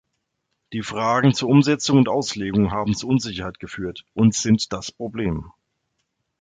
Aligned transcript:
Die 0.73 0.81
Fragen 0.81 1.31
zur 1.35 1.49
Umsetzung 1.49 1.99
und 1.99 2.09
Auslegung 2.09 2.71
haben 2.71 2.95
zu 2.95 3.07
Unsicherheit 3.07 3.59
geführt 3.59 4.03
und 4.15 4.33
sind 4.33 4.73
das 4.73 4.91
Problem. 4.91 5.51